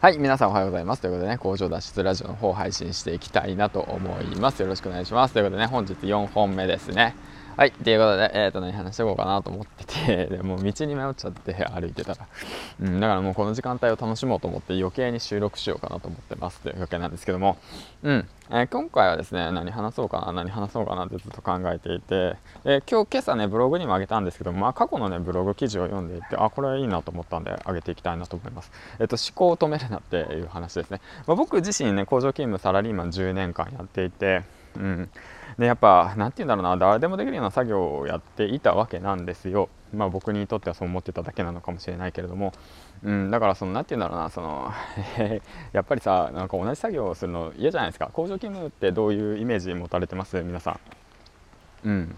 [0.00, 1.02] はい、皆さんおはようございます。
[1.02, 4.62] ということでね、工場脱出ラジオの方を配信していきたいなと思います。
[4.62, 5.34] よろしくお願いします。
[5.34, 7.16] ということでね、本日4本目ですね。
[7.58, 12.28] はい、ということで、えっ、ー、と何話していこうかなと思ってて、 でも道に迷っちゃって歩いてたら、
[12.80, 17.58] うん、だからもうこの時間帯を楽しもうと思って余計に収録しようかなと思ってますというわけなんですけども、
[18.04, 28.70] うん、えー、今回はですね、何話そうかな、何話そうかなってずっと考えていて、えー、今日今朝ね、ブログにも上げたんですけどまあ過去のね、ブログ記事を読んでいて、あ、これはいいなと思ったんで、上げていきたいなと思います。
[29.00, 31.00] えっ、と、思考を止めるなっていう話ですね。
[31.26, 34.44] まあ、僕自身ね、工場勤務サラリーマン10年間やっていて、
[34.76, 35.10] うん、
[35.58, 39.68] でやっぱ何て言うんだろうな誰でもできるような作業をやっていたわけなんですよ。
[39.94, 42.52] まあ僕にとってはそう思ってただけなのかもしれないけれども、
[43.02, 44.70] うん、だからその何て言うんだろうなその
[45.72, 48.10] やっぱりさなんか同じ作業をするの嫌じゃないですか。
[48.12, 50.42] 工場勤務ってどういうイメージ持たれてます？
[50.42, 50.78] 皆さ
[51.84, 51.88] ん。
[51.88, 52.16] うん。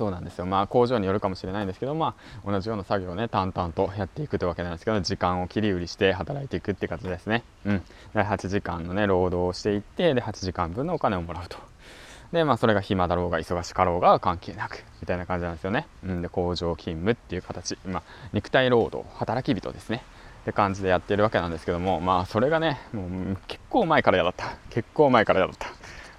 [0.00, 0.46] そうなんですよ。
[0.46, 2.14] まあ工場によるかもしれないんですけどま
[2.46, 7.42] あ同じような作業をね淡々とやっていくというわけなんですけど時間を切り売りして働いていくって感じですね。
[7.66, 7.82] うん。
[8.14, 11.58] で8時間のね労働をしていってで8時間分のお金をもらうと。
[12.32, 20.02] でまあそれが暇だろうが忙しかろうが関係なくみたいな感じなんですよね、うん、で工場勤務っていう形、まあ、肉体労働働き人ですね。
[20.42, 24.56] って感じでやってるわけなんですけどもまあそれがねもう結構前から嫌だった。
[24.70, 25.69] 結構前から嫌だった。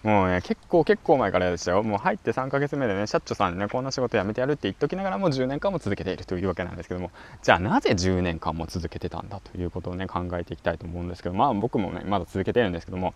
[0.03, 1.83] もうね、結構結構前からでしたよ。
[1.83, 7.11] もう入って3ヶ月目でね、社長さんにね、こんな仕事辞めてやるって言っときながらも10年間も続けているというわけなんですけども、
[7.43, 13.13] じゃあなぜ10年間も続けてたんだということをね、考えていきたいと思うんですけど、まあ僕もね、まだ続けてるんですけども、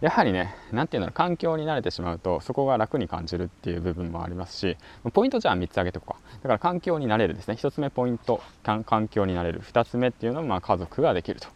[0.00, 4.76] やはりね、何て言うんだろう、環境に慣れてしまうと、そこが楽に感じるっていう部分もありますし、
[5.12, 6.28] ポイントじゃあ3つ挙げておこうか。
[6.42, 7.54] だから環境に慣れるですね。
[7.54, 9.60] 1つ目ポイント、環境に慣れる。
[9.60, 11.48] 2つ目っていうのは、まあ家族ができると。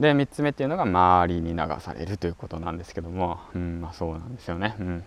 [0.00, 4.76] で、3つ目っていうのが周りに流されるということなんですけども、うん、まあそうなんですよね。
[4.78, 5.04] うん。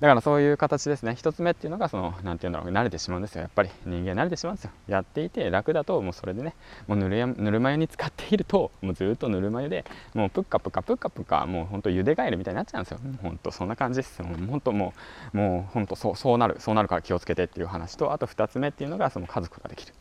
[0.00, 1.12] だからそういう形ですね。
[1.12, 3.42] 1つ目っていうのがその何て言うんだろう慣れてしまうんですよ。
[3.42, 4.70] やっぱり人間慣れてしまうんですよ。
[4.86, 6.54] やっていて楽だともうそれでね
[6.86, 13.00] もうぬるやぬるま湯に使っているともうずっとぬるま湯でもうプッカプカプッカプカもうほんと茹でガエルみたいになっちゃうんですよ。
[13.22, 14.94] ほんとそんな感じですほんとも
[15.34, 19.92] うもうほんとそうそうなるそうなるから気をつけてっていう話とあと2つ目っていうのがその家族ができる。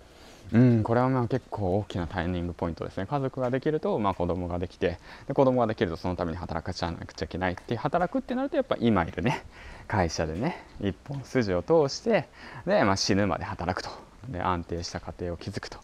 [0.53, 3.05] うん、これはまあ結構大きなタイミングポイントですね。
[3.05, 4.97] 家族ができると、まあ、子供ができて
[5.27, 9.43] で子供ができるとそのために働かちゃなくちゃいけないって働くってなるとやっぱ今いるね
[9.87, 12.29] 会社でね一本筋を通して
[12.65, 13.89] で、まあ、死ぬまで働くと。
[14.29, 15.77] で安定した家庭を築くと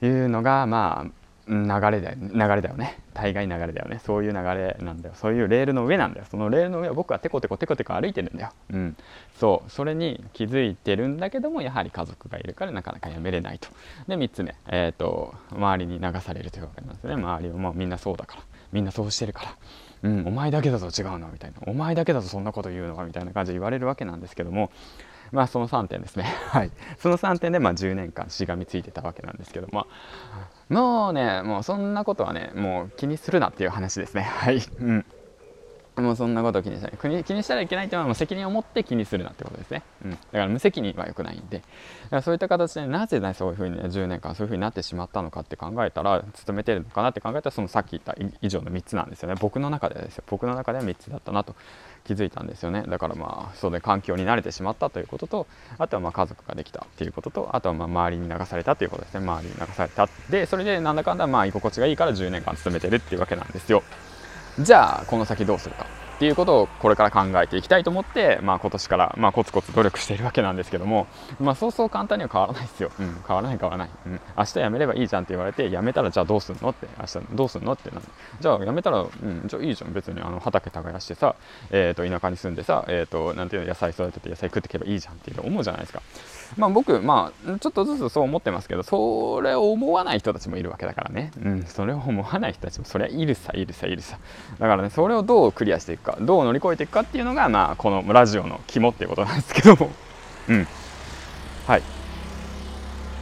[0.00, 2.98] いうのがまあ流れだよ流れだよね。
[3.14, 4.00] 大概流れだよね。
[4.04, 5.14] そういう流れなんだよ。
[5.14, 6.26] そういうレールの上なんだよ。
[6.28, 8.50] そのレールの上を僕はテコテコテコテコ歩いてるんだよ。
[8.72, 8.96] うん。
[9.38, 9.70] そう。
[9.70, 13.68] それに気づいてるんだけどもやはり家族がいるからなかなかやめれないと。
[14.08, 14.56] で3つ目。
[14.66, 17.14] えっ、ー、と周りに流されるというわけなんですね。
[17.14, 18.42] 周りをもうみんなそうだから。
[18.72, 19.56] みんなそうしてるから。
[20.02, 21.28] うん、お前だけだと違うの。
[21.28, 21.58] みたいな。
[21.66, 24.70] お前だけだとそんなこと言うのかみたいな感じで言われるわけなんですけども。
[25.32, 26.24] まあその3点ですね。
[26.48, 26.70] はい。
[26.98, 29.86] その3点でまあ10年間しがみついてたわけなんですけども。
[30.68, 34.22] もうねもうそんなことはねもう気にするなっていう話ですね。
[34.22, 35.04] はい、うん
[35.96, 41.58] もうそんなこと気にしたら気にしたらいけないっていうのは責任を持って気にするなってことですね、うん、だから無責任は良くないんで。
[41.58, 49.36] だからそういった形でなぜねそういうふうに、ね、10年間そういうふうになってしまったのかって考えたら勤めてるのかなって考えたらそのさっき言った以上の3つなんですよね。
[49.40, 50.24] 僕の中でですよ。
[50.28, 51.54] 僕の中では3つだったなと
[52.04, 52.84] 気づいたんですよね。
[52.86, 55.46] だからまあそうで環境に慣れてしまったということと
[55.78, 59.20] あとはまあ家族ができたっていうこととあとはまあ周りに流されたということですね。
[59.20, 60.08] 周りに流された。
[60.30, 63.82] でそれでなんだかんだまあ居心地がいいから10年間勤めてるっていうわけなんですよ。
[64.58, 65.86] じゃあこの先どうするか。
[66.16, 71.06] っていうことをこれから考えていきたいと思って、まあ、今年から、まあ、コツコツ努力しているわけなんですけども、
[71.38, 78.00] まあ、そうそう簡単には変わらないですよ、うん、変わらない変わらない、うん、明日辞めればいいじゃんって言われて辞めたらじゃあどうすんのって明日どうすんのってな
[78.40, 79.92] じゃあ辞めたら、うん、じゃあいいじゃん。
[79.92, 81.36] 別にあの畑耕してさ、
[81.70, 86.02] えー、と田舎に住んでさ、えー、となんていうの野菜育てて野菜食っていけばいいじゃんって思うじゃないですか。
[86.56, 91.32] まあ僕まあちょっとずつそう思ってますけどそれを思わない人たちもいるわけだからね。
[91.42, 91.64] うん。
[91.64, 94.18] それを思わない人たちもそりゃいるさいるさいるさ。
[94.58, 99.90] だからねそれをどうクリアしていくかどう乗り越えていくかっていうのがまあこのラジオの肝っていうことなんですけども。
[100.48, 100.68] うん。
[101.66, 101.82] はい。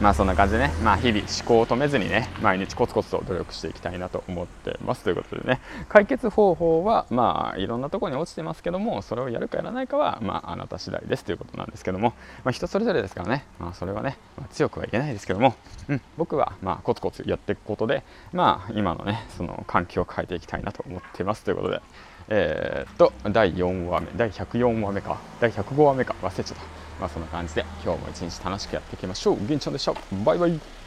[0.01, 5.03] まあそんな感じでね、まあ、日々思考を止めずにね毎日コツコツと努力していきたいなと思ってます。
[5.03, 11.23] ということでね解決方法はまあいろんなところに落ちてますけどもそれをやるかやらないかはまああなた次第です。
[11.23, 15.55] ということなんですけども、まあ、人それぞれですからね、まあ、それはね、まあ、強くは言えないですけども、
[15.87, 18.03] うん、僕はまあコツコツやっていくことで
[18.33, 21.43] まあ今のねその環境を変えていきたいなと思ってます。
[21.43, 21.81] ということで
[22.27, 25.17] えー、っと第4話目第104話目か。
[25.39, 26.15] 第105話目か。
[26.21, 26.84] 忘れちゃった。
[26.99, 29.45] まあそんな感じで今日も一日楽しくやっていきましょう。
[29.45, 29.93] 銀ちゃんでした。
[30.23, 30.84] バイバイ。